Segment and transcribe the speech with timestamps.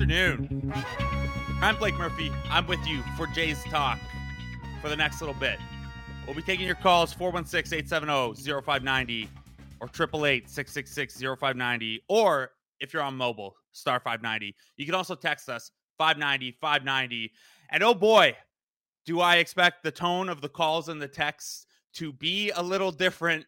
[0.00, 0.72] afternoon.
[1.60, 2.32] I'm Blake Murphy.
[2.48, 3.98] I'm with you for Jay's Talk
[4.80, 5.58] for the next little bit.
[6.24, 9.28] We'll be taking your calls 416 870 0590
[9.78, 12.02] or 888 666 0590.
[12.08, 14.56] Or if you're on mobile, star 590.
[14.78, 17.30] You can also text us 590 590.
[17.68, 18.34] And oh boy,
[19.04, 22.90] do I expect the tone of the calls and the texts to be a little
[22.90, 23.44] different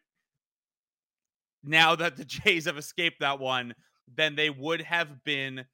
[1.63, 3.73] now that the Jays have escaped that one
[4.15, 5.65] than they would have been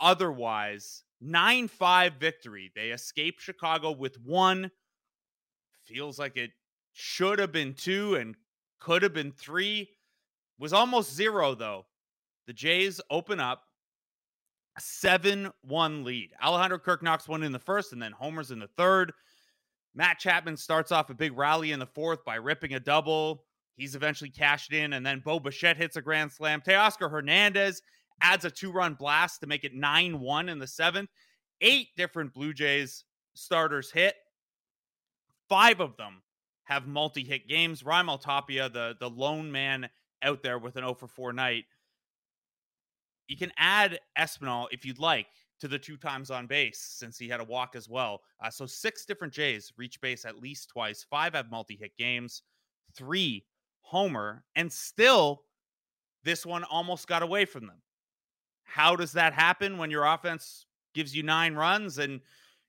[0.00, 1.04] otherwise.
[1.20, 2.72] 9 5 victory.
[2.74, 4.70] They escaped Chicago with one.
[5.84, 6.52] Feels like it
[6.92, 8.36] should have been two and
[8.78, 9.90] could have been three.
[10.58, 11.86] Was almost zero, though.
[12.46, 13.62] The Jays open up
[14.76, 16.30] a 7 1 lead.
[16.42, 19.12] Alejandro Kirk knocks one in the first and then homers in the third.
[19.94, 23.44] Matt Chapman starts off a big rally in the fourth by ripping a double.
[23.76, 26.60] He's eventually cashed in, and then Bo Bichette hits a grand slam.
[26.60, 27.82] Teoscar Hernandez
[28.20, 31.10] adds a two run blast to make it 9 1 in the seventh.
[31.60, 33.04] Eight different Blue Jays
[33.34, 34.14] starters hit.
[35.48, 36.22] Five of them
[36.64, 37.82] have multi hit games.
[37.82, 39.88] Raimel Tapia, the, the lone man
[40.22, 41.64] out there with an 0 for 4 night.
[43.28, 45.26] You can add Espinal if you'd like
[45.60, 48.22] to the two times on base since he had a walk as well.
[48.42, 51.04] Uh, so six different Jays reach base at least twice.
[51.08, 52.42] Five have multi hit games.
[52.96, 53.44] Three
[53.82, 55.42] homer, and still
[56.24, 57.82] this one almost got away from them.
[58.70, 62.20] How does that happen when your offense gives you nine runs and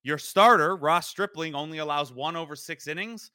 [0.02, 3.30] your starter, Ross Stripling, only allows one over six innings?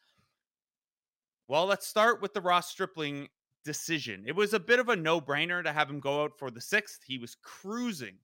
[1.46, 3.28] Well, let's start with the Ross Stripling
[3.64, 4.24] decision.
[4.26, 6.60] It was a bit of a no brainer to have him go out for the
[6.60, 7.02] sixth.
[7.06, 8.16] He was cruising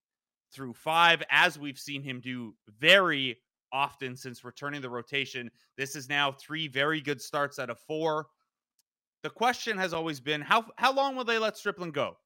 [0.53, 3.39] through five, as we've seen him do very
[3.73, 5.51] often since returning the rotation.
[5.77, 8.27] This is now three very good starts out of four.
[9.23, 12.17] The question has always been how how long will they let Stripling go?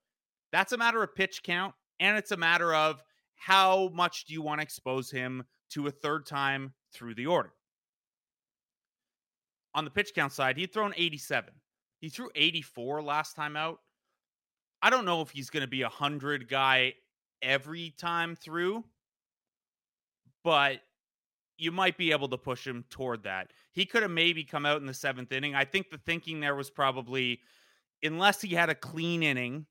[0.51, 3.03] That's a matter of pitch count, and it's a matter of
[3.35, 7.53] how much do you want to expose him to a third time through the order.
[9.75, 11.53] On the pitch count side, he'd thrown 87.
[12.01, 13.79] He threw 84 last time out.
[14.83, 16.95] I don't know if he's going to be a 100 guy
[17.43, 18.85] every time through,
[20.45, 20.81] but
[21.59, 23.53] you might be able to push him toward that.
[23.73, 25.55] He could have maybe come out in the seventh inning.
[25.55, 27.41] I think the thinking there was probably,
[28.03, 29.67] unless he had a clean inning,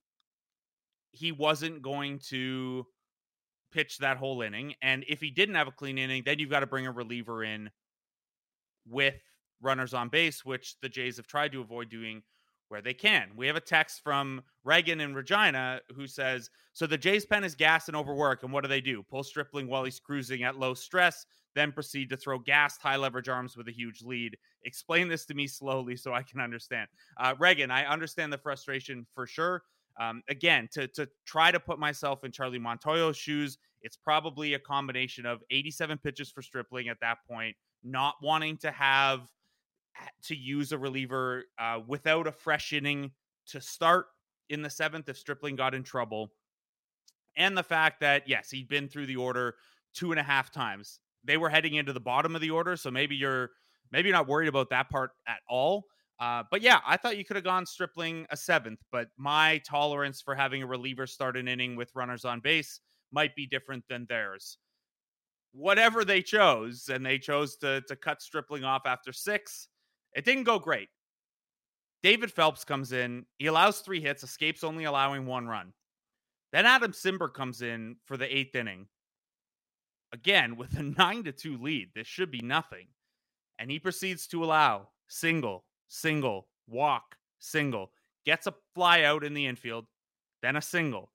[1.16, 2.86] he wasn't going to
[3.72, 4.74] pitch that whole inning.
[4.82, 7.44] And if he didn't have a clean inning, then you've got to bring a reliever
[7.44, 7.70] in
[8.88, 9.16] with
[9.62, 12.22] runners on base, which the Jays have tried to avoid doing
[12.70, 13.30] where they can.
[13.36, 17.54] We have a text from Reagan in Regina who says, So the Jays pen is
[17.54, 19.04] gas and overwork, and what do they do?
[19.04, 23.30] Pull Stripling while he's cruising at low stress, then proceed to throw gassed high leverage
[23.30, 24.36] arms with a huge lead.
[24.64, 26.88] Explain this to me slowly so I can understand.
[27.18, 29.64] Uh, Reagan, I understand the frustration for sure.
[30.00, 34.60] Um, again, to to try to put myself in Charlie Montoyo's shoes, it's probably a
[34.60, 39.30] combination of 87 pitches for Stripling at that point, not wanting to have
[40.24, 43.12] to use a reliever uh, without a fresh inning
[43.48, 44.08] to start
[44.50, 46.32] in the seventh if Stripling got in trouble.
[47.38, 49.56] And the fact that, yes, he'd been through the order
[49.94, 51.00] two and a half times.
[51.24, 53.52] They were heading into the bottom of the order, so maybe you're
[53.92, 55.86] maybe you're not worried about that part at all.
[56.20, 60.22] Uh, but yeah, I thought you could have gone Stripling a seventh, but my tolerance
[60.22, 62.80] for having a reliever start an inning with runners on base
[63.12, 64.58] might be different than theirs.
[65.52, 69.68] Whatever they chose, and they chose to to cut Stripling off after six.
[70.14, 70.90] It didn't go great.
[72.04, 73.26] David Phelps comes in.
[73.40, 75.74] He allows three hits, escapes only allowing one run.
[76.52, 78.88] Then Adam Cimber comes in for the eighth inning.
[80.14, 82.88] Again, with a nine to two lead, this should be nothing.
[83.60, 85.66] And he proceeds to allow single,
[86.00, 87.92] single, walk, single,
[88.26, 89.86] gets a fly out in the infield,
[90.42, 91.12] then a single.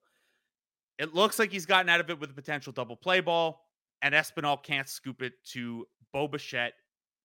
[0.99, 3.67] It looks like he's gotten out of it with a potential double play ball,
[4.03, 6.75] and Espinal can't scoop it to Bo Bichette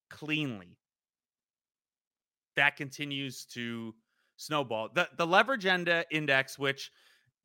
[0.10, 0.78] cleanly
[2.56, 3.94] that continues to
[4.38, 4.90] snowball.
[4.94, 6.92] The the leverage index, which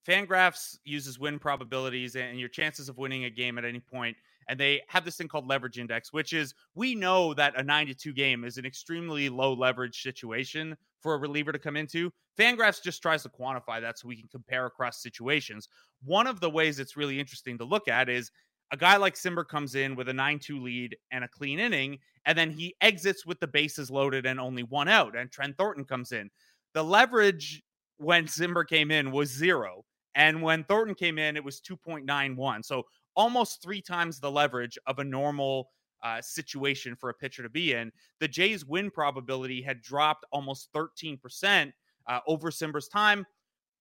[0.06, 4.16] Fangraphs uses win probabilities and your chances of winning a game at any point,
[4.50, 7.86] and they have this thing called leverage index, which is we know that a nine
[7.86, 12.12] to two game is an extremely low leverage situation for a reliever to come into.
[12.36, 15.68] Fangraphs just tries to quantify that so we can compare across situations.
[16.04, 18.32] One of the ways it's really interesting to look at is
[18.72, 21.98] a guy like Cimber comes in with a 9 2 lead and a clean inning,
[22.26, 25.84] and then he exits with the bases loaded and only one out, and Trent Thornton
[25.84, 26.28] comes in.
[26.74, 27.62] The leverage
[27.98, 29.84] when Cimber came in was zero.
[30.16, 32.64] And when Thornton came in, it was 2.91.
[32.64, 32.82] So
[33.14, 35.70] almost three times the leverage of a normal
[36.02, 37.92] uh, situation for a pitcher to be in.
[38.20, 41.72] The Jays' win probability had dropped almost 13%
[42.06, 43.26] uh, over Cimber's time.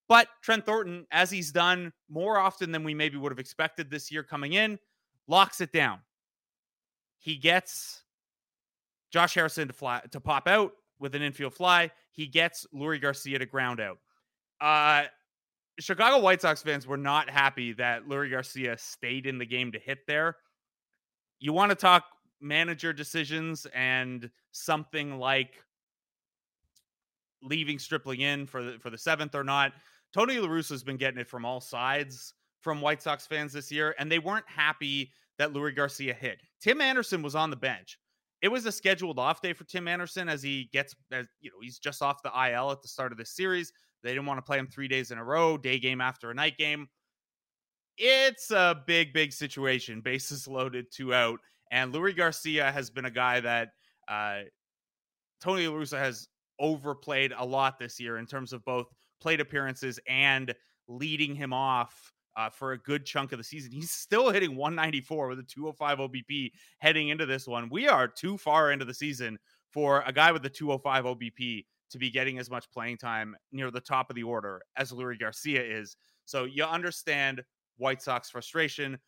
[0.08, 4.12] But Trent Thornton, as he's done more often than we maybe would have expected this
[4.12, 4.80] year coming in,
[5.28, 6.00] locks it down.
[7.20, 8.04] He gets
[9.12, 11.92] Josh Harrison to fly to pop out with an infield fly.
[12.12, 14.00] He gets Leury Garcia to ground out.
[14.60, 15.04] Uh,
[15.80, 19.80] Chicago White Sox fans were not happy that Leury Garcia stayed in the game to
[19.80, 20.38] hit there.
[21.40, 22.06] You want to talk
[22.42, 25.56] manager decisions and something like
[27.42, 29.74] leaving Stripling in for the, for the seventh or not.
[30.14, 33.72] Tony La Russa has been getting it from all sides from White Sox fans this
[33.72, 36.42] year, and they weren't happy that Leury Garcia hit.
[36.62, 37.98] Tim Anderson was on the bench.
[38.42, 41.58] It was a scheduled off day for Tim Anderson as he gets, as you know,
[41.62, 43.72] he's just off the IL at the start of this series.
[44.04, 46.34] They didn't want to play him three days in a row, day game after a
[46.34, 46.88] night game.
[47.98, 50.02] It's a big, big situation.
[50.02, 51.40] Bases loaded, two out.
[51.72, 53.70] And Leury Garcia has been a guy that
[54.08, 54.42] uh,
[55.42, 56.28] Tony La has
[56.60, 58.88] overplayed a lot this year in terms of both
[59.22, 60.54] plate appearances and
[60.88, 63.72] leading him off uh, for a good chunk of the season.
[63.72, 67.70] He's still hitting 194 with a 205 OBP heading into this one.
[67.70, 69.38] We are too far into the season
[69.72, 73.72] for a guy with a 205 OBP to be getting as much playing time near
[73.72, 75.98] the top of the order as Leury Garcia is.
[76.26, 77.44] So you understand
[77.78, 79.00] White Sox frustration.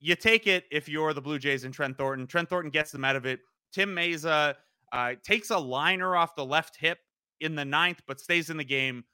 [0.00, 2.26] You take it if you're the Blue Jays and Trent Thornton.
[2.26, 3.40] Trent Thornton gets them out of it.
[3.72, 4.54] Tim Mayza
[4.92, 6.98] uh, takes a liner off the left hip
[7.40, 9.04] in the ninth, but stays in the game,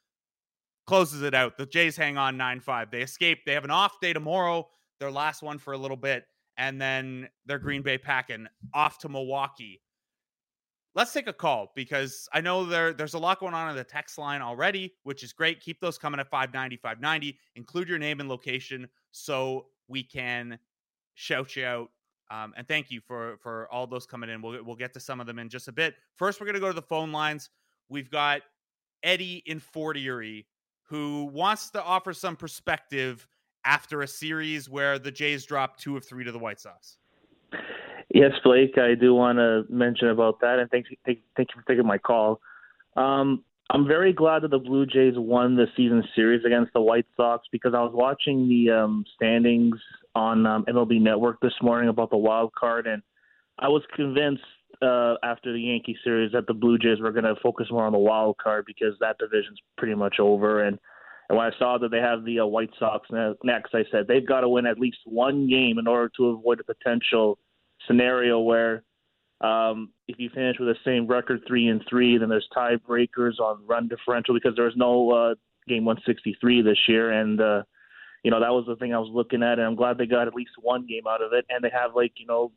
[0.87, 1.57] closes it out.
[1.57, 2.91] The Jays hang on 9 5.
[2.91, 3.41] They escape.
[3.45, 4.69] They have an off day tomorrow,
[5.01, 6.25] their last one for a little bit,
[6.57, 9.81] and then they're Green Bay packing off to Milwaukee
[10.95, 13.85] let's take a call because I know there there's a lot going on in the
[13.85, 15.61] text line already, which is great.
[15.61, 17.39] Keep those coming at 590, 590.
[17.57, 20.59] Include your name and location so we can
[21.15, 21.91] shout you out.
[22.31, 24.43] Um, and thank you for for all those coming in.
[24.43, 25.95] We'll we'll get to some of them in just a bit.
[26.17, 27.51] First, we're gonna go to the phone lines.
[27.89, 28.43] We've got
[29.03, 30.47] Eddie in Fort Erie
[30.85, 33.27] who wants to offer some perspective
[33.65, 36.99] after a series where the Jays dropped two of three to the White Sox.
[38.15, 41.67] Yes, Blake, I do want to mention about that, and thank, thank, thank you for
[41.67, 42.41] taking my call.
[42.97, 47.07] Um, I'm very glad that the Blue Jays won the season series against the White
[47.17, 49.77] Sox because I was watching the um, standings
[50.15, 53.03] on um, MLB Network this morning about the wild card, and
[53.59, 54.45] I was convinced
[54.83, 57.93] uh, after the Yankee series that the Blue Jays were going to focus more on
[57.93, 60.63] the wild card because that division's pretty much over.
[60.63, 60.79] And,
[61.31, 63.09] and when I saw that they have the uh, White Sox
[63.43, 66.61] next, I said they've got to win at least one game in order to avoid
[66.61, 67.39] a potential–
[67.87, 68.83] scenario where
[69.41, 73.67] um, if you finish with the same record, three and three, then there's tiebreakers on
[73.67, 75.35] run differential because there's no uh,
[75.69, 77.63] game 163 this year, and uh,
[78.23, 80.29] you know that was the thing I was looking at, and I'm glad they got
[80.29, 82.53] at least one game out of it, and they have like you know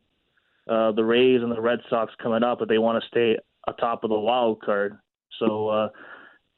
[0.70, 3.38] uh, the Rays and the Red Sox coming up, but they want to stay
[3.68, 4.98] atop of the wild card.
[5.40, 5.90] So uh,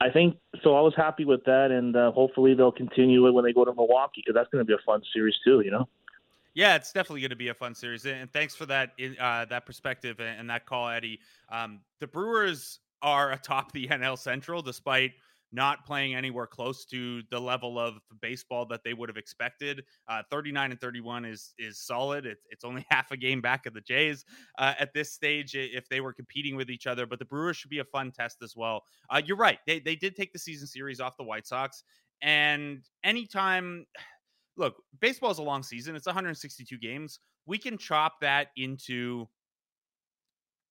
[0.01, 0.75] I think so.
[0.75, 3.73] I was happy with that, and uh, hopefully they'll continue it when they go to
[3.73, 5.61] Milwaukee because that's going to be a fun series too.
[5.61, 5.89] You know.
[6.53, 9.65] Yeah, it's definitely going to be a fun series, and thanks for that uh, that
[9.65, 11.19] perspective and that call, Eddie.
[11.51, 15.11] Um, the Brewers are atop the NL Central, despite
[15.51, 19.83] not playing anywhere close to the level of baseball that they would have expected.
[20.07, 22.25] Uh, 39 and 31 is is solid.
[22.25, 24.25] It's, it's only half a game back of the Jays
[24.57, 27.05] uh, at this stage if they were competing with each other.
[27.05, 28.83] But the Brewers should be a fun test as well.
[29.09, 29.59] Uh, you're right.
[29.67, 31.83] They they did take the season series off the White Sox,
[32.21, 33.85] and anytime
[34.59, 35.95] look, baseball is a long season.
[35.95, 37.19] It's 162 games.
[37.45, 39.27] We can chop that into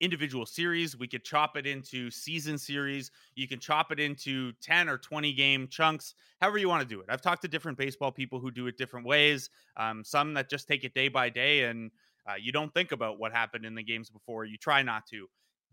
[0.00, 0.96] individual series.
[0.96, 3.10] We could chop it into season series.
[3.34, 7.00] You can chop it into 10 or 20 game chunks, however you want to do
[7.00, 7.06] it.
[7.08, 9.50] I've talked to different baseball people who do it different ways.
[9.76, 11.90] Um, some that just take it day by day and
[12.28, 14.44] uh, you don't think about what happened in the games before.
[14.44, 15.26] You try not to.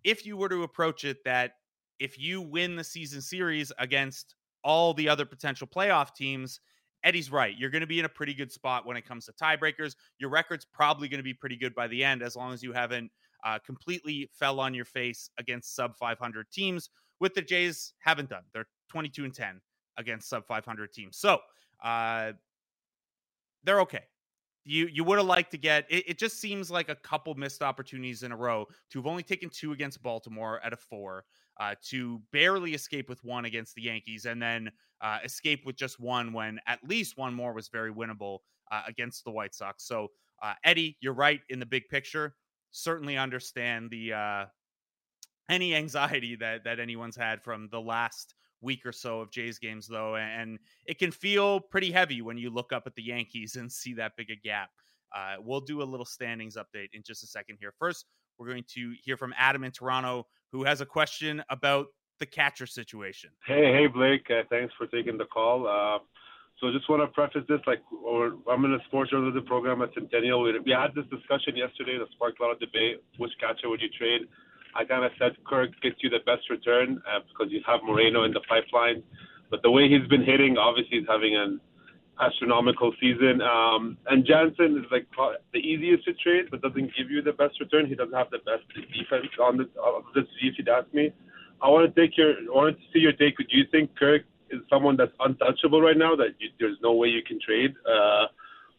[0.05, 1.51] If you were to approach it that
[1.99, 6.61] if you win the season series against all the other potential playoff teams,
[7.05, 7.55] Eddie's right.
[7.57, 9.95] You're going to be in a pretty good spot when it comes to tiebreakers.
[10.17, 12.73] Your record's probably going to be pretty good by the end, as long as you
[12.73, 13.11] haven't
[13.45, 16.89] uh, completely fell on your face against sub 500 teams.
[17.19, 18.43] With the Jays, haven't done.
[18.53, 19.61] They're 22 and 10
[19.97, 21.37] against sub 500 teams, so
[21.83, 22.33] uh,
[23.63, 24.03] they're okay.
[24.65, 25.85] You you would have liked to get.
[25.89, 29.21] It, it just seems like a couple missed opportunities in a row to have only
[29.21, 31.23] taken two against Baltimore at a four
[31.59, 34.71] uh, to barely escape with one against the Yankees, and then
[35.01, 38.39] uh, escape with just one when at least one more was very winnable
[38.71, 39.87] uh, against the White Sox.
[39.87, 40.09] So,
[40.41, 42.35] uh, Eddie, you're right in the big picture.
[42.71, 44.45] Certainly understand the uh,
[45.49, 49.87] any anxiety that that anyone's had from the last week or so of Jays games,
[49.87, 53.71] though, and it can feel pretty heavy when you look up at the Yankees and
[53.71, 54.69] see that big a gap.
[55.15, 57.73] Uh, we'll do a little standings update in just a second here.
[57.79, 58.05] First,
[58.37, 61.87] we're going to hear from Adam in Toronto, who has a question about
[62.19, 63.29] the catcher situation.
[63.45, 64.25] Hey, hey, Blake.
[64.29, 65.67] Uh, thanks for taking the call.
[65.67, 65.99] Uh,
[66.59, 69.93] so just want to preface this, like, or I'm in a sports journalism program at
[69.93, 70.41] Centennial.
[70.41, 73.03] We, we had this discussion yesterday that sparked a lot of debate.
[73.17, 74.21] Which catcher would you trade?
[74.73, 78.23] I kind of said Kirk gets you the best return uh, because you have Moreno
[78.23, 79.03] in the pipeline.
[79.51, 81.59] But the way he's been hitting, obviously, he's having an
[82.19, 83.41] astronomical season.
[83.41, 85.07] Um, and Jansen is like
[85.53, 87.87] the easiest to trade, but doesn't give you the best return.
[87.87, 90.25] He doesn't have the best defense on the on this.
[90.41, 91.11] If you'd ask me,
[91.61, 93.37] I want to take your, I want to see your take.
[93.37, 97.07] Do you think Kirk is someone that's untouchable right now that you, there's no way
[97.07, 98.27] you can trade, uh,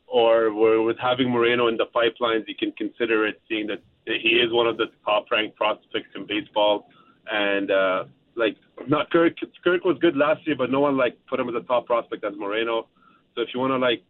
[0.06, 0.52] or
[0.84, 4.66] with having Moreno in the pipelines, you can consider it, seeing that he is one
[4.66, 6.88] of the top-ranked prospects in baseball,
[7.30, 8.04] and uh,
[8.36, 9.34] like not Kirk.
[9.64, 12.24] Kirk was good last year, but no one like put him as a top prospect
[12.24, 12.86] as Moreno.
[13.36, 14.02] So if you want to like,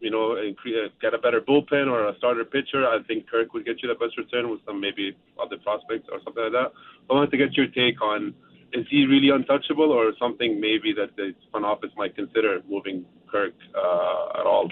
[0.00, 3.64] you know, increase, get a better bullpen or a starter pitcher, I think Kirk would
[3.64, 6.72] get you the best return with some maybe other prospects or something like that.
[7.10, 8.34] I wanted to get your take on
[8.74, 13.54] is he really untouchable or something maybe that the front office might consider moving Kirk
[13.74, 14.68] uh, at all?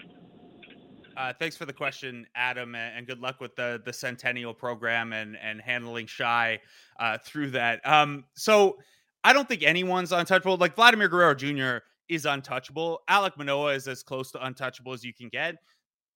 [1.17, 5.37] Uh, thanks for the question, Adam, and good luck with the the Centennial program and
[5.37, 6.59] and handling Shi
[6.99, 7.87] uh, through that.
[7.87, 8.79] Um, so
[9.23, 10.57] I don't think anyone's untouchable.
[10.57, 11.85] Like Vladimir Guerrero Jr.
[12.15, 13.01] is untouchable.
[13.09, 15.57] Alec Manoah is as close to untouchable as you can get.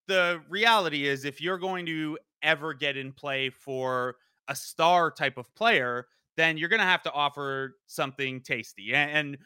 [0.08, 4.16] The reality is, if you're going to ever get in play for
[4.48, 8.94] a star type of player, then you're going to have to offer something tasty.
[8.94, 9.38] And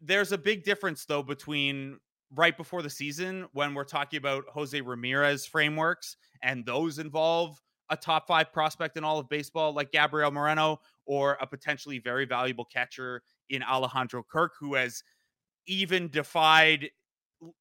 [0.00, 1.98] there's a big difference, though, between
[2.34, 7.60] right before the season when we're talking about Jose Ramirez frameworks and those involve
[7.90, 12.24] a top five prospect in all of baseball like Gabriel Moreno or a potentially very
[12.24, 15.02] valuable catcher in Alejandro Kirk, who has
[15.66, 16.90] even defied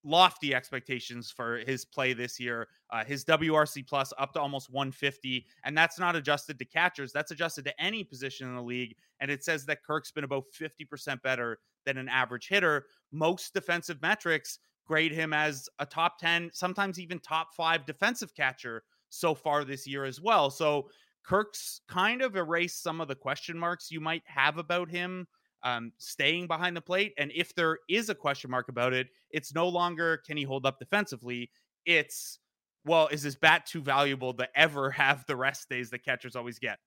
[0.03, 2.68] lofty expectations for his play this year.
[2.91, 7.12] Uh, his WRC plus up to almost 150, and that's not adjusted to catchers.
[7.12, 8.96] That's adjusted to any position in the league.
[9.20, 12.86] And it says that Kirk's been about 50% better than an average hitter.
[13.12, 18.84] Most defensive metrics grade him as a top 10, sometimes even top five defensive catcher
[19.10, 20.50] so far this year as well.
[20.50, 20.89] So
[21.24, 25.27] Kirk's kind of erased some of the question marks you might have about him
[25.63, 27.13] um, staying behind the plate.
[27.18, 30.66] And if there is a question mark about it, it's no longer can he hold
[30.66, 31.50] up defensively.
[31.86, 32.39] It's
[32.86, 36.60] well, is his bat too valuable to ever have the rest days that catchers always
[36.60, 36.80] get?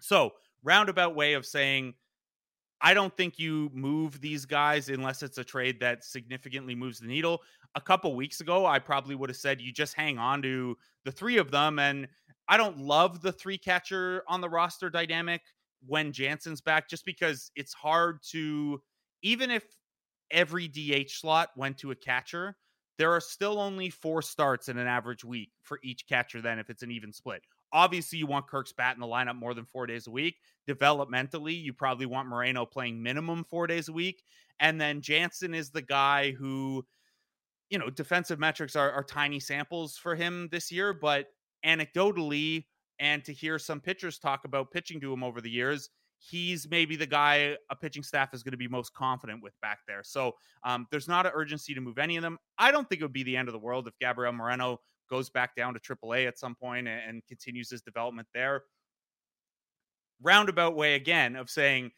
[0.00, 1.94] So, roundabout way of saying,
[2.80, 7.06] I don't think you move these guys unless it's a trade that significantly moves the
[7.06, 7.40] needle.
[7.74, 11.12] A couple weeks ago, I probably would have said you just hang on to the
[11.12, 11.78] three of them.
[11.78, 12.06] And
[12.48, 15.42] I don't love the three catcher on the roster dynamic
[15.86, 18.80] when Jansen's back, just because it's hard to,
[19.22, 19.64] even if
[20.30, 22.56] every DH slot went to a catcher,
[22.98, 26.70] there are still only four starts in an average week for each catcher, then, if
[26.70, 27.42] it's an even split.
[27.72, 30.36] Obviously, you want Kirk's bat in the lineup more than four days a week.
[30.68, 34.22] Developmentally, you probably want Moreno playing minimum four days a week.
[34.60, 36.86] And then Jansen is the guy who,
[37.68, 41.26] you know, defensive metrics are, are tiny samples for him this year, but
[41.64, 42.64] anecdotally,
[42.98, 46.96] and to hear some pitchers talk about pitching to him over the years, he's maybe
[46.96, 50.02] the guy a pitching staff is going to be most confident with back there.
[50.02, 50.32] So
[50.64, 52.38] um, there's not an urgency to move any of them.
[52.58, 55.30] I don't think it would be the end of the world if Gabriel Moreno goes
[55.30, 58.62] back down to AAA at some point and, and continues his development there.
[60.22, 61.90] Roundabout way again of saying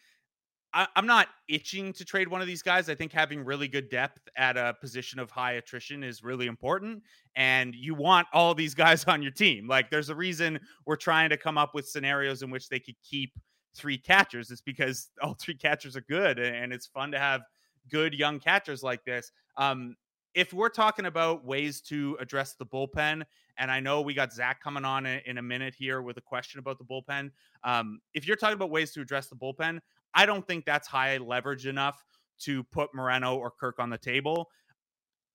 [0.75, 2.89] I, am not itching to trade one of these guys.
[2.89, 7.03] I think having really good depth at a position of high attrition is really important.
[7.37, 9.67] And you want all these guys on your team.
[9.67, 12.97] Like, there's a reason we're trying to come up with scenarios in which they could
[13.03, 13.33] keep
[13.75, 14.51] three catchers.
[14.51, 16.39] It's because all three catchers are good.
[16.39, 17.43] And it's fun to have
[17.91, 19.33] good young catchers like this.
[19.57, 19.97] Um,
[20.35, 23.25] if we're talking about ways to address the bullpen,
[23.57, 26.61] and I know we got Zach coming on in a minute here with a question
[26.61, 27.31] about the bullpen.
[27.65, 29.81] Um, if you're talking about ways to address the bullpen,
[30.15, 32.03] I don't think that's high leverage enough
[32.41, 34.49] to put Moreno or Kirk on the table.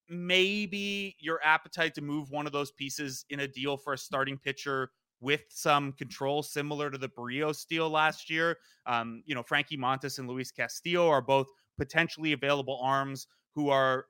[0.08, 4.38] Maybe your appetite to move one of those pieces in a deal for a starting
[4.38, 4.90] pitcher
[5.20, 8.58] with some control, similar to the Berrios deal last year.
[8.84, 11.46] Um, you know, Frankie Montas and Luis Castillo are both
[11.78, 14.06] potentially available arms who are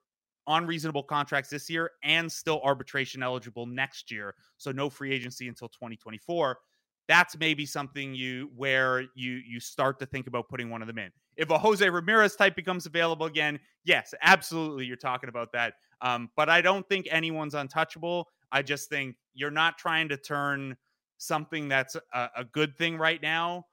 [0.46, 4.34] on reasonable contracts this year and still arbitration eligible next year.
[4.58, 6.58] So no free agency until 2024
[7.08, 10.98] that's maybe something you where you you start to think about putting one of them
[10.98, 11.10] in.
[11.36, 15.74] If a Jose Ramirez type becomes available again, yes, absolutely, you're talking about that.
[16.00, 18.28] Um, but I don't think anyone's untouchable.
[18.52, 20.76] I just think you're not trying to turn
[21.18, 23.66] something that's a, a good thing right now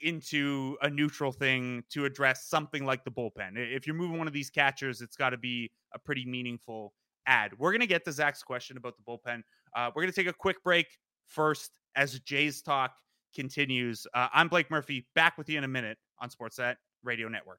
[0.00, 3.52] into a neutral thing to address something like the bullpen.
[3.54, 6.92] If you're moving one of these catchers, it's got to be a pretty meaningful
[7.26, 7.52] ad.
[7.58, 9.42] We're going to get to Zach's question about the bullpen.
[9.74, 10.86] Uh, we're going to take a quick break
[11.26, 12.92] first as Jays talk
[13.34, 14.06] continues.
[14.14, 17.58] Uh, I'm Blake Murphy, back with you in a minute on Sportsnet Radio Network.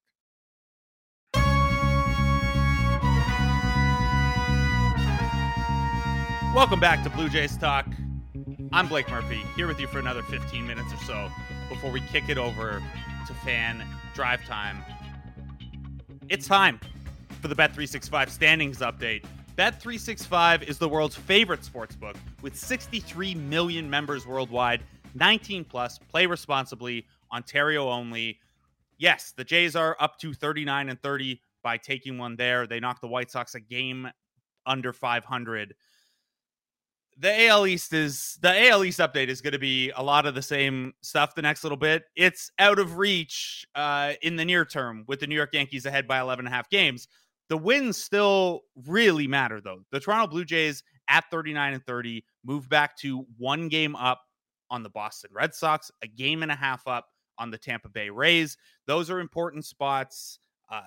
[6.55, 7.85] Welcome back to Blue Jays Talk.
[8.71, 11.29] I'm Blake Murphy, here with you for another 15 minutes or so
[11.67, 12.81] before we kick it over
[13.27, 14.81] to fan drive time.
[16.29, 16.79] It's time
[17.41, 19.25] for the Bet365 standings update.
[19.55, 24.83] Bet365 is the world's favorite sports book with 63 million members worldwide,
[25.13, 28.37] 19 plus, play responsibly, Ontario only.
[28.97, 32.67] Yes, the Jays are up to 39 and 30 by taking one there.
[32.67, 34.09] They knocked the White Sox a game
[34.65, 35.73] under 500
[37.17, 40.35] the AL East is the AL East update is going to be a lot of
[40.35, 42.03] the same stuff the next little bit.
[42.15, 46.07] It's out of reach uh, in the near term with the New York Yankees ahead
[46.07, 47.07] by 11 and a half games.
[47.49, 49.81] The wins still really matter though.
[49.91, 54.21] The Toronto Blue Jays at 39 and 30 move back to one game up
[54.71, 58.09] on the Boston Red Sox, a game and a half up on the Tampa Bay
[58.09, 58.57] Rays.
[58.87, 60.39] Those are important spots.
[60.71, 60.81] Uh,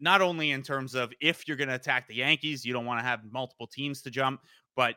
[0.00, 3.00] not only in terms of if you're going to attack the Yankees, you don't want
[3.00, 4.40] to have multiple teams to jump,
[4.76, 4.96] but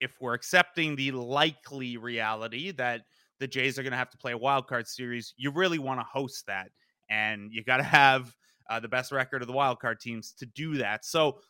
[0.00, 3.02] if we're accepting the likely reality that
[3.40, 6.00] the Jays are going to have to play a wild card series, you really want
[6.00, 6.70] to host that,
[7.08, 8.34] and you got to have
[8.68, 11.04] uh, the best record of the wild card teams to do that.
[11.04, 11.40] So,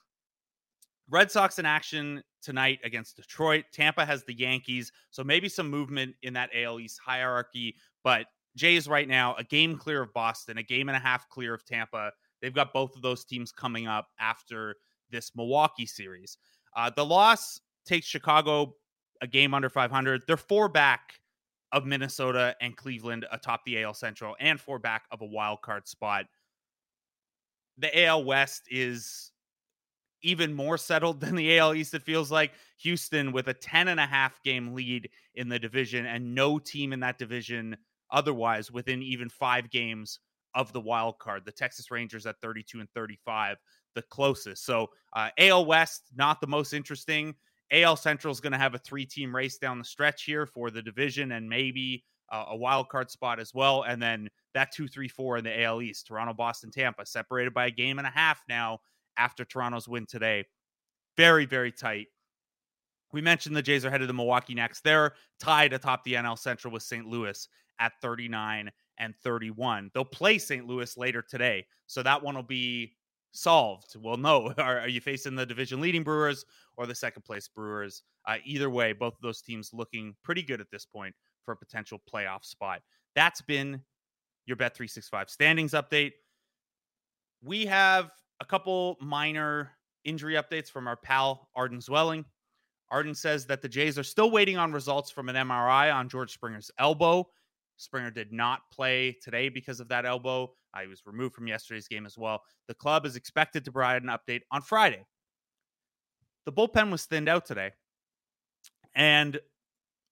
[1.11, 3.65] Red Sox in action tonight against Detroit.
[3.73, 7.75] Tampa has the Yankees, so maybe some movement in that AL East hierarchy.
[8.05, 11.55] But Jays right now a game clear of Boston, a game and a half clear
[11.55, 12.13] of Tampa.
[12.43, 14.77] They've got both of those teams coming up after
[15.11, 16.37] this Milwaukee series.
[16.77, 18.75] Uh, the loss takes Chicago
[19.23, 20.23] a game under 500.
[20.27, 21.15] They're four back
[21.73, 25.89] of Minnesota and Cleveland atop the AL Central and four back of a wild card
[25.89, 26.27] spot.
[27.79, 29.33] The AL West is
[30.23, 32.53] even more settled than the AL East, it feels like.
[32.81, 36.93] Houston with a 10 and a half game lead in the division, and no team
[36.93, 37.77] in that division
[38.11, 40.21] otherwise within even five games
[40.55, 41.45] of the wild card.
[41.45, 43.57] The Texas Rangers at 32 and 35,
[43.95, 44.65] the closest.
[44.65, 47.35] So uh, AL West, not the most interesting.
[47.71, 50.71] AL Central is going to have a three team race down the stretch here for
[50.71, 53.83] the division and maybe uh, a wild card spot as well.
[53.83, 57.67] And then that two, three, four in the AL East Toronto, Boston, Tampa, separated by
[57.67, 58.81] a game and a half now
[59.17, 60.45] after Toronto's win today.
[61.17, 62.07] Very, very tight.
[63.13, 64.83] We mentioned the Jays are headed to Milwaukee next.
[64.83, 67.07] They're tied atop the NL Central with St.
[67.07, 67.49] Louis
[67.81, 69.91] at 39 and 31.
[69.95, 70.67] They'll play St.
[70.67, 71.67] Louis later today.
[71.87, 72.93] So that one will be
[73.33, 73.97] solved.
[73.99, 74.53] Well, no.
[74.59, 76.45] Are, are, you facing the division leading Brewers
[76.77, 78.03] or the second place Brewers?
[78.27, 81.15] Uh, either way, both of those teams looking pretty good at this point
[81.49, 82.83] for a potential playoff spot.
[83.15, 83.81] That's been
[84.45, 86.13] your Bet365 standings update.
[87.43, 89.71] We have a couple minor
[90.05, 92.27] injury updates from our pal Arden Zwelling.
[92.91, 96.35] Arden says that the Jays are still waiting on results from an MRI on George
[96.35, 97.27] Springer's elbow.
[97.79, 100.53] Springer did not play today because of that elbow.
[100.79, 102.43] He was removed from yesterday's game as well.
[102.67, 105.07] The club is expected to provide an update on Friday.
[106.45, 107.71] The bullpen was thinned out today.
[108.95, 109.41] And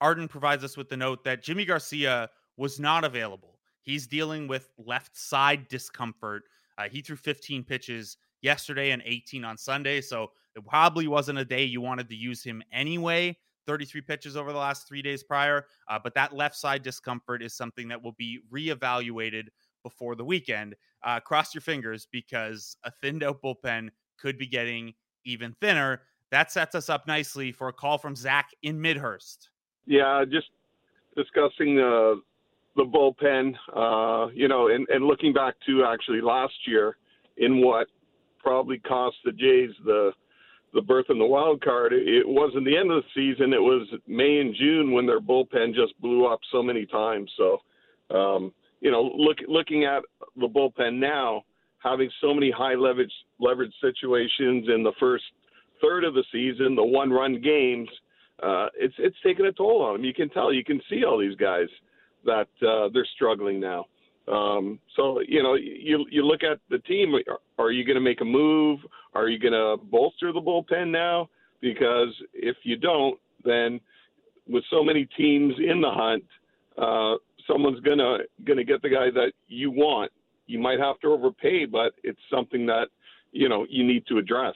[0.01, 3.59] Arden provides us with the note that Yimi Garcia was not available.
[3.83, 6.43] He's dealing with left side discomfort.
[6.79, 10.01] Uh, he threw 15 pitches yesterday and 18 on Sunday.
[10.01, 13.37] So it probably wasn't a day you wanted to use him anyway.
[13.67, 15.67] 33 pitches over the last three days prior.
[15.89, 19.45] Uh, but that left side discomfort is something that will be reevaluated
[19.83, 20.75] before the weekend.
[21.05, 24.93] Uh, cross your fingers because a thinned out bullpen could be getting
[25.25, 26.03] even thinner.
[26.31, 29.51] That sets us up nicely for a call from Zach in Midhurst.
[29.87, 30.49] Yeah, just
[31.17, 32.21] discussing the
[32.77, 36.97] the bullpen, uh, you know, and, and looking back to actually last year
[37.39, 37.87] in what
[38.43, 40.13] probably cost the Jays the
[40.75, 43.55] the berth in the wild card, it wasn't the end of the season.
[43.55, 47.31] It was May and June when their bullpen just blew up so many times.
[47.39, 47.59] So,
[48.15, 50.03] um, you know, look, looking at
[50.37, 51.45] the bullpen now,
[51.79, 55.25] having so many high leverage leverage situations in the first
[55.81, 57.89] third of the season, the one run games,
[58.43, 60.05] uh, it's it's taking a toll on them.
[60.05, 61.69] You can tell, you can see all these guys
[62.25, 63.87] that uh, they're struggling now.
[64.29, 67.15] Um, so you know, you you look at the team.
[67.59, 68.81] Are you going to make a move?
[69.15, 71.29] Are you going to bolster the bullpen now?
[71.61, 73.81] Because if you don't, then
[74.49, 76.25] with so many teams in the hunt,
[76.77, 80.13] uh, someone's gonna gonna get the guy that you want.
[80.47, 82.89] You might have to overpay, but it's something that
[83.33, 84.55] you know you need to address.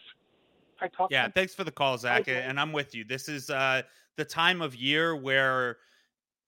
[1.11, 3.05] Yeah, thanks for the call, Zach, and I'm with you.
[3.05, 3.83] This is uh,
[4.17, 5.77] the time of year where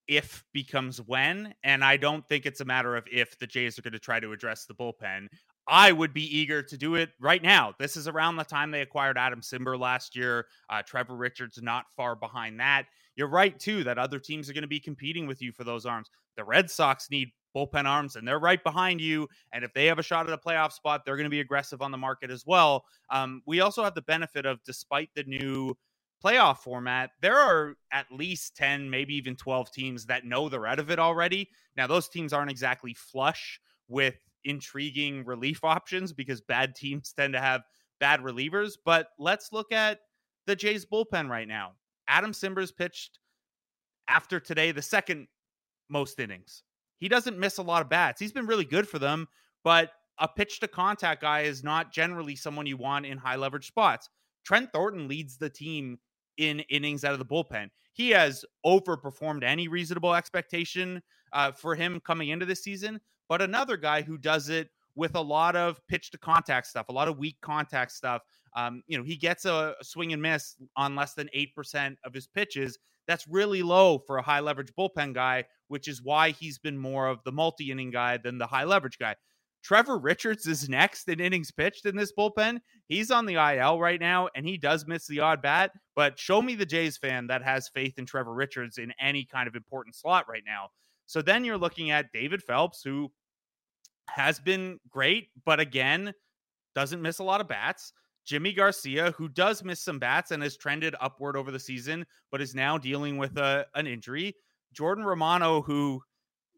[0.09, 1.55] if becomes when.
[1.64, 4.21] And I don't think it's a matter of if the Jays are going to try
[4.21, 5.29] to address the bullpen.
[5.68, 7.73] I would be eager to do it right now.
[7.79, 10.47] This is around the time they acquired Adam Cimber last year.
[10.68, 12.87] Uh, Trevor Richards not far behind that.
[13.14, 15.87] you're right too that other teams are going to be competing with you for those
[15.87, 16.11] arms.
[16.37, 19.29] The Red Sox need bullpen arms, and they're right behind you.
[19.53, 21.83] And if they have a shot at a playoff spot, they're going to be aggressive
[21.83, 22.85] on the market as well.
[23.11, 25.77] Um, we also have the benefit of, despite the new
[26.23, 30.79] playoff format, there are at least 10, maybe even 12 teams that know they're out
[30.79, 31.49] of it already.
[31.77, 37.41] Now, those teams aren't exactly flush with intriguing relief options because bad teams tend to
[37.41, 37.62] have
[38.01, 38.73] bad relievers.
[38.85, 40.01] But let's look at
[40.47, 41.73] the Jays bullpen right now.
[42.09, 43.19] Adam Cimbers pitched
[44.09, 45.29] after today the second
[45.88, 46.62] most innings.
[47.03, 48.21] He doesn't miss a lot of bats.
[48.21, 49.27] He's been really good for them,
[49.65, 53.67] but a pitch to contact guy is not generally someone you want in high leverage
[53.67, 54.09] spots.
[54.45, 55.99] Trent Thornton leads the team
[56.38, 57.71] in innings out of the bullpen.
[57.93, 63.77] He has overperformed any reasonable expectation uh, for him coming into this season, but another
[63.77, 67.19] guy who does it with a lot of pitch to contact stuff, a lot of
[67.19, 68.23] weak contact stuff.
[68.55, 72.15] Um, you know, he gets a, a swing and miss on less than 8% of
[72.15, 72.79] his pitches.
[73.07, 77.09] That's really low for a high leverage bullpen guy, which is why he's been more
[77.09, 79.17] of the multi inning guy than the high leverage guy.
[79.62, 82.59] Trevor Richards is next in innings pitched in this bullpen.
[82.88, 85.73] He's on the IL right now, and he does miss the odd bat.
[85.95, 89.49] But show me the Jays fan that has faith in Trevor Richards in any kind
[89.49, 90.69] of important slot right now.
[91.07, 93.11] So then you're looking at David Phelps, who
[94.09, 96.12] has been great, but again,
[96.75, 97.93] doesn't miss a lot of bats.
[98.26, 102.40] Yimi Garcia, who does miss some bats and has trended upward over the season, but
[102.40, 104.35] is now dealing with a, an injury.
[104.72, 106.02] Jordan Romano, who,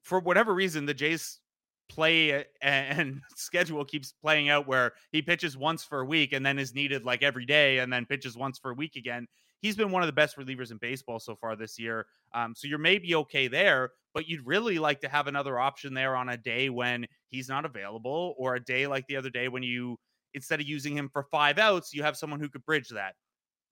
[0.02, 1.40] for whatever reason, the Jays
[1.88, 6.58] play and schedule keeps playing out where he pitches once for a week and then
[6.58, 9.26] is needed like every day and then pitches once for a week again.
[9.60, 12.06] He's been one of the best relievers in baseball so far this year.
[12.34, 16.16] Um, so you're maybe okay there, but you'd really like to have another option there
[16.16, 19.62] on a day when he's not available or a day like the other day when
[19.62, 19.96] you
[20.34, 23.14] instead of using him for five outs, you have someone who could bridge that.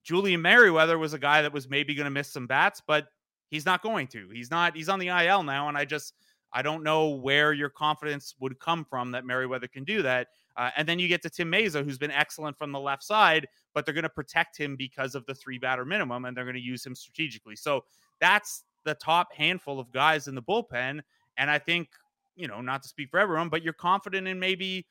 [0.05, 3.07] Julian Merryweather was a guy that was maybe going to miss some bats, but
[3.51, 4.29] he's not going to.
[4.31, 4.77] He's not.
[4.77, 6.15] He's on the IL now, and I just
[6.53, 10.29] I don't know where your confidence would come from that Merryweather can do that.
[10.57, 13.47] Uh, and then you get to Tim Mayza, who's been excellent from the left side,
[13.75, 16.55] but they're going to protect him because of the three batter minimum, and they're going
[16.55, 17.57] to use him strategically.
[17.57, 17.85] So
[18.21, 21.01] that's the top handful of guys in the bullpen.
[21.39, 21.89] And I think,
[22.37, 24.87] you know, not to speak for everyone, but you're confident in maybe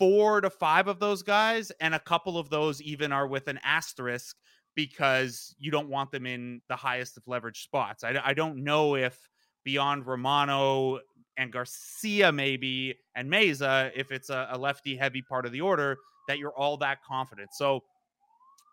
[0.00, 3.60] four to five of those guys, and a couple of those even are with an
[3.62, 4.34] asterisk
[4.74, 8.02] because you don't want them in the highest of leverage spots.
[8.02, 9.28] I, I don't know if
[9.62, 10.98] beyond Romano
[11.36, 15.98] and Garcia, maybe, and Mayza, if it's a, a lefty heavy part of the order,
[16.28, 17.50] that you're all that confident.
[17.52, 17.80] So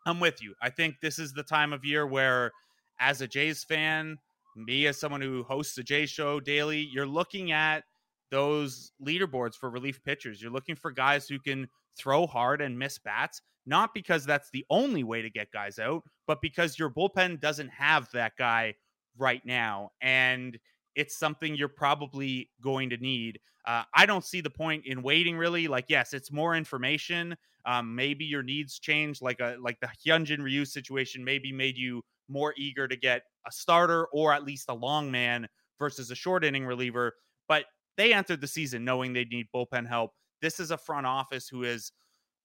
[0.05, 0.55] I'm with you.
[0.61, 2.51] I think this is the time of year where,
[2.99, 4.17] as a Jays fan,
[4.55, 7.83] me as someone who hosts a Jays show daily, you're looking at
[8.31, 10.41] those leaderboards for relief pitchers.
[10.41, 14.65] You're looking for guys who can throw hard and miss bats, not because that's the
[14.69, 18.75] only way to get guys out, but because your bullpen doesn't have that guy
[19.17, 19.91] right now.
[20.01, 20.57] And
[20.95, 23.39] it's something you're probably going to need.
[23.65, 25.67] Uh, I don't see the point in waiting really.
[25.67, 27.35] Like, yes, it's more information.
[27.65, 32.01] Um, maybe your needs change, like a like the Hyunjin Ryu situation maybe made you
[32.29, 36.45] more eager to get a starter or at least a long man versus a short
[36.45, 37.13] inning reliever.
[37.47, 37.65] But
[37.97, 40.11] they entered the season knowing they need bullpen help.
[40.41, 41.91] This is a front office who has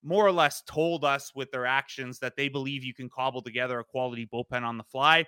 [0.02, 3.78] more or less told us with their actions that they believe you can cobble together
[3.78, 5.24] a quality bullpen on the fly.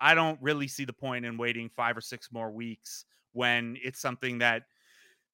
[0.00, 4.00] I don't really see the point in waiting five or six more weeks when it's
[4.00, 4.64] something that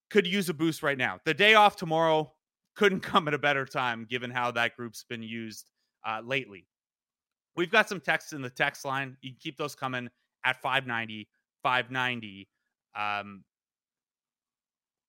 [0.09, 1.19] could use a boost right now.
[1.25, 2.31] The day off tomorrow
[2.75, 5.71] couldn't come at a better time given how that group's been used
[6.07, 6.67] uh, lately.
[7.55, 9.17] We've got some texts in the text line.
[9.21, 10.09] You can keep those coming
[10.43, 11.27] at 590,
[11.63, 12.47] 590.
[12.95, 13.43] Um,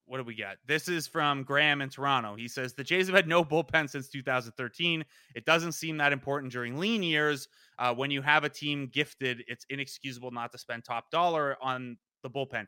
[0.06, 0.56] what do we got?
[0.66, 2.36] This is from Graham in Toronto.
[2.36, 5.04] He says the Jays have had no bullpen since 2013.
[5.34, 7.48] It doesn't seem that important during lean years.
[7.78, 11.96] Uh, when you have a team gifted, it's inexcusable not to spend top dollar on
[12.22, 12.66] the bullpen.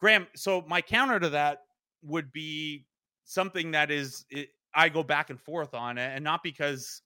[0.00, 1.58] Graham, so my counter to that
[2.02, 2.84] would be
[3.24, 7.02] something that is it, I go back and forth on it, and not because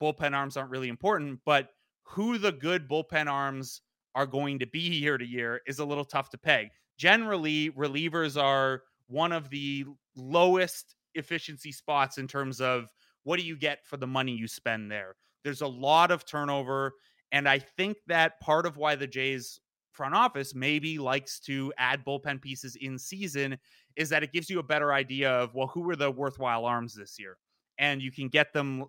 [0.00, 1.68] bullpen arms aren't really important, but
[2.04, 3.82] who the good bullpen arms
[4.14, 6.68] are going to be year to year is a little tough to peg.
[6.96, 9.84] Generally, relievers are one of the
[10.16, 12.88] lowest efficiency spots in terms of
[13.24, 15.16] what do you get for the money you spend there.
[15.44, 16.92] There's a lot of turnover.
[17.32, 19.60] And I think that part of why the Jays
[19.92, 23.58] front office maybe likes to add bullpen pieces in season
[23.96, 26.94] is that it gives you a better idea of, well, who are the worthwhile arms
[26.94, 27.36] this year?
[27.78, 28.84] And you can get them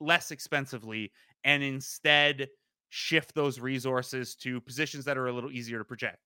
[0.00, 1.12] less expensively
[1.44, 2.48] and instead
[2.90, 6.18] shift those resources to positions that are a little easier to project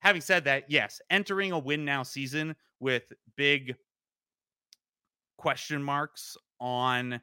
[0.00, 3.74] having said that, yes, entering a win now season with big
[5.36, 7.20] question marks on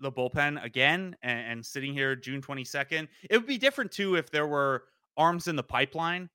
[0.00, 3.08] the bullpen again and, and sitting here June 22nd.
[3.28, 4.84] It would be different too if there were
[5.16, 6.28] arms in the pipeline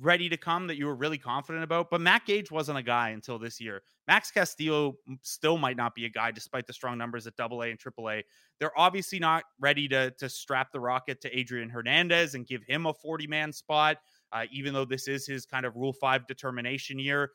[0.00, 1.90] ready to come that you were really confident about.
[1.90, 3.82] But Matt Gage wasn't a guy until this year.
[4.08, 7.70] Max Castillo still might not be a guy despite the strong numbers at double A
[7.70, 8.24] and triple A.
[8.58, 12.86] They're obviously not ready to, to strap the rocket to Adrian Hernandez and give him
[12.86, 13.98] a 40 man spot,
[14.32, 17.30] uh, even though this is his kind of Rule 5 determination year.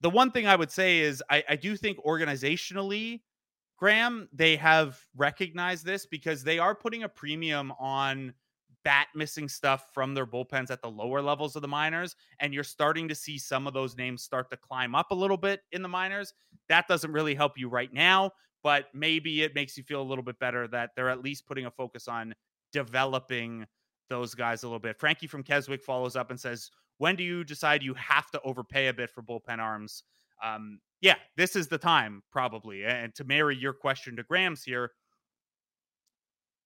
[0.00, 3.20] The one thing I would say is I, I do think organizationally,
[3.76, 8.34] Graham, they have recognized this because they are putting a premium on
[8.84, 12.16] bat missing stuff from their bullpens at the lower levels of the minors.
[12.40, 15.36] And you're starting to see some of those names start to climb up a little
[15.36, 16.34] bit in the minors.
[16.68, 20.24] That doesn't really help you right now, but maybe it makes you feel a little
[20.24, 22.34] bit better that they're at least putting a focus on
[22.72, 23.66] developing
[24.12, 24.98] those guys a little bit.
[24.98, 28.88] Frankie from Keswick follows up and says, When do you decide you have to overpay
[28.88, 30.04] a bit for bullpen arms?
[30.44, 32.84] Um, yeah, this is the time, probably.
[32.84, 34.90] And to marry your question to Graham's here,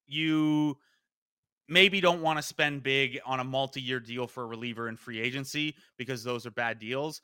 [0.07, 0.77] you
[1.69, 5.21] maybe don't want to spend big on a multi-year deal for a reliever in free
[5.21, 7.23] agency because those are bad deals.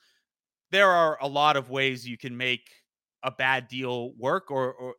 [0.70, 2.70] There are a lot of ways you can make
[3.24, 4.94] a bad deal work or, or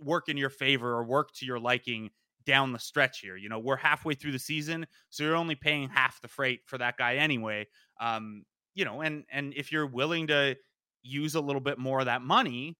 [0.00, 2.10] work in your favor or work to your liking
[2.46, 3.36] down the stretch here.
[3.36, 6.78] You know, we're halfway through the season, so you're only paying half the freight for
[6.78, 7.66] that guy anyway.
[8.00, 10.56] Um, you know, and and if you're willing to
[11.02, 12.76] use a little bit more of that money,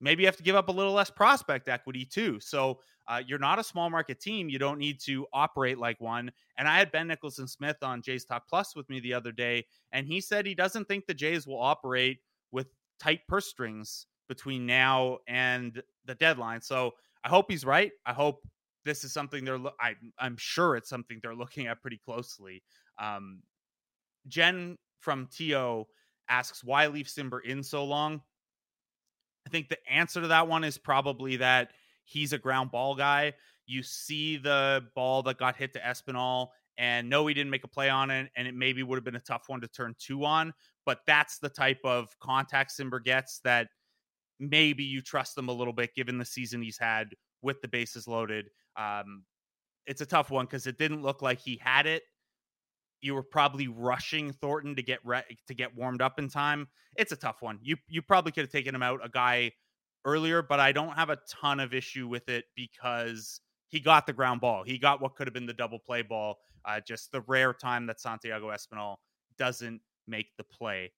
[0.00, 2.38] maybe you have to give up a little less prospect equity too.
[2.40, 4.48] So uh, you're not a small market team.
[4.48, 6.30] You don't need to operate like one.
[6.58, 9.64] And I had Ben Nicholson Smith on Jays Talk Plus with me the other day,
[9.92, 12.18] and he said he doesn't think the Jays will operate
[12.50, 12.66] with
[12.98, 16.60] tight purse strings between now and the deadline.
[16.60, 16.92] So
[17.24, 17.92] I hope he's right.
[18.04, 18.46] I hope
[18.86, 19.58] this is something they're.
[19.58, 22.62] Lo- I, I'm sure it's something they're looking at pretty closely.
[22.98, 23.42] Um,
[24.28, 25.84] Jen from To
[26.28, 28.22] asks why leave Cimber in so long.
[29.46, 31.72] I think the answer to that one is probably that
[32.04, 33.34] he's a ground ball guy.
[33.66, 37.68] You see the ball that got hit to Espinal, and no, he didn't make a
[37.68, 40.24] play on it, and it maybe would have been a tough one to turn two
[40.24, 40.52] on.
[40.84, 43.68] But that's the type of contact Cimber gets that
[44.38, 47.08] maybe you trust them a little bit given the season he's had
[47.42, 48.50] with the bases loaded.
[48.76, 49.24] Um,
[49.86, 52.02] it's a tough one because it didn't look like he had it.
[53.00, 56.68] You were probably rushing Thornton to get re- to get warmed up in time.
[56.96, 57.58] It's a tough one.
[57.62, 59.52] You you probably could have taken him out a guy
[60.04, 64.12] earlier, but I don't have a ton of issue with it because he got the
[64.12, 64.64] ground ball.
[64.64, 66.38] He got what could have been the double play ball.
[66.64, 68.96] Uh, just the rare time that Santiago Espinal
[69.38, 70.92] doesn't make the play.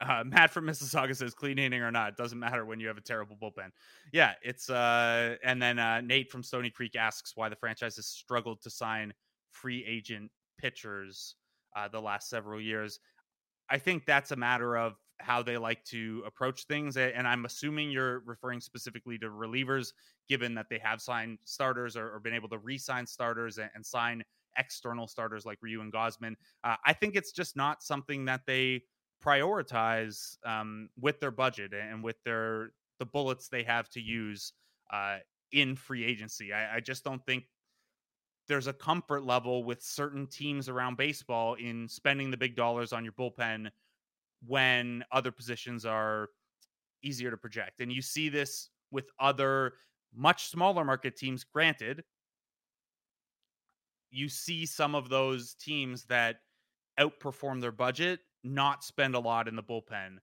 [0.00, 2.96] Uh, Matt from Mississauga says clean hitting or not, it doesn't matter when you have
[2.96, 3.70] a terrible bullpen.
[4.12, 8.06] Yeah, it's uh, and then uh, Nate from Stony Creek asks why the franchise has
[8.06, 9.12] struggled to sign
[9.52, 11.34] free agent pitchers
[11.76, 12.98] uh, the last several years.
[13.68, 16.96] I think that's a matter of how they like to approach things.
[16.96, 19.92] And I'm assuming you're referring specifically to relievers,
[20.28, 23.70] given that they have signed starters or, or been able to re sign starters and,
[23.74, 24.22] and, sign
[24.56, 26.34] external starters like Ryu and Gausman.
[26.64, 28.82] Uh, I think it's just not something that they
[29.24, 34.52] prioritize um, with their budget and with their the bullets they have to use
[34.92, 35.18] uh,
[35.52, 36.52] in free agency.
[36.52, 37.44] I, I just don't think
[38.48, 43.04] there's a comfort level with certain teams around baseball in spending the big dollars on
[43.04, 43.70] your bullpen
[44.46, 46.28] when other positions are
[47.02, 47.80] easier to project.
[47.80, 49.74] And you see this with other
[50.14, 51.44] much smaller market teams.
[51.44, 52.02] Granted,
[54.10, 56.36] you see some of those teams that
[56.98, 60.16] outperform their budget not spend a lot in the bullpen.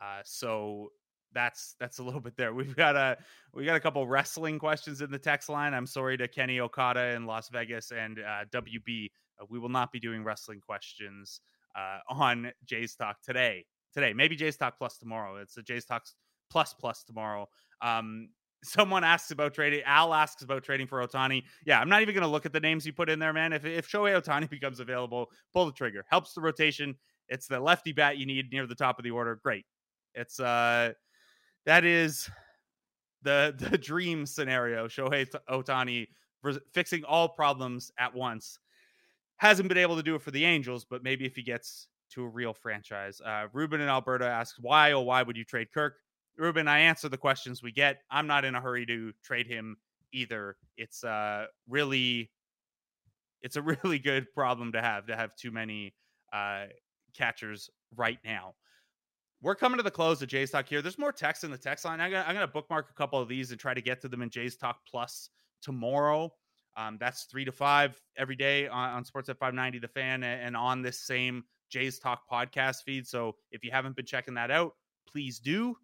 [0.00, 0.90] Uh, so
[1.34, 2.52] that's that's a little bit there.
[2.54, 3.16] We've got a
[3.54, 5.74] we got a couple wrestling questions in the text line.
[5.74, 9.10] I'm sorry to Kenny Okada in Las Vegas and uh, WB.
[9.40, 11.40] Uh, we will not be doing wrestling questions
[11.76, 13.64] uh, on Jays Talk today.
[13.92, 15.36] Today, maybe Jays Talk Plus tomorrow.
[15.36, 16.04] It's a Jays Talk
[16.50, 17.48] Plus Plus tomorrow.
[17.80, 18.30] Um,
[18.64, 19.82] someone asks about trading.
[19.84, 21.42] Al asks about trading for Ohtani.
[21.66, 23.52] Yeah, I'm not even going to look at the names you put in there, man.
[23.52, 26.04] If if Shohei Ohtani becomes available, pull the trigger.
[26.08, 26.94] Helps the rotation.
[27.32, 29.40] It's the lefty bat you need near the top of the order.
[29.42, 29.64] Great.
[30.14, 30.92] It's uh,
[31.64, 32.28] that is
[33.22, 34.86] the the dream scenario.
[34.86, 36.08] Shohei Ohtani
[36.72, 38.58] fixing all problems at once
[39.36, 42.24] hasn't been able to do it for the Angels, but maybe if he gets to
[42.24, 43.20] a real franchise.
[43.24, 45.94] Uh, Ruben in Alberta asks, why, oh, why would you trade Kirk?
[46.36, 48.02] Ruben, I answer the questions we get.
[48.10, 49.76] I'm not in a hurry to trade him
[50.12, 50.56] either.
[50.76, 52.30] It's uh, really,
[53.40, 55.94] it's a really good problem to have to have too many
[56.32, 56.66] uh,
[57.16, 58.54] catchers right now.
[59.42, 60.82] We're coming to the close of Jays Talk here.
[60.82, 62.00] There's more text in the text line.
[62.00, 64.56] I'm gonna, bookmark a couple of these and try to get to them in Jays
[64.56, 65.30] Talk Plus
[65.62, 66.32] tomorrow.
[66.76, 70.80] Um, that's three to five every day on, on at 590 The Fan and on
[70.80, 73.06] this same Jays Talk podcast feed.
[73.06, 74.74] So if you haven't been checking that out,
[75.08, 75.76] please do.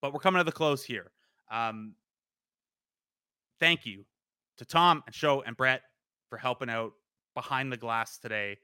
[0.00, 1.10] But we're coming to the close here.
[1.50, 1.94] Um,
[3.58, 4.04] thank you
[4.58, 5.82] to Tom and Show and Brett
[6.28, 6.92] for helping out
[7.34, 8.58] behind the glass today.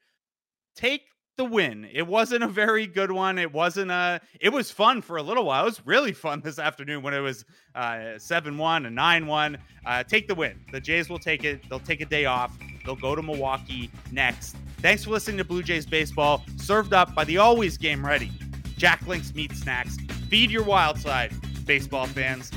[0.75, 1.03] Take
[1.37, 1.89] the win.
[1.91, 3.39] It wasn't a very good one.
[3.39, 4.21] It wasn't a.
[4.41, 5.63] It was fun for a little while.
[5.63, 9.57] It was really fun this afternoon when it was uh, seven one and nine one.
[9.87, 10.61] Uh, take the win.
[10.71, 11.67] The Jays will take it.
[11.69, 12.57] They'll take a day off.
[12.85, 14.57] They'll go to Milwaukee next.
[14.79, 16.45] Thanks for listening to Blue Jays baseball.
[16.57, 18.31] Served up by the always game ready
[18.77, 19.97] Jack Link's Meat Snacks.
[20.29, 21.33] Feed your wild side,
[21.65, 22.51] baseball fans.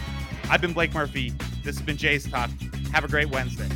[0.50, 1.34] I've been Blake Murphy.
[1.64, 2.50] This has been Jays Talk.
[2.92, 3.70] Have a great Wednesday.